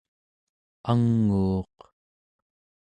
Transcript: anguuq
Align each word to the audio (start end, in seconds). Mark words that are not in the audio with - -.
anguuq 0.89 1.77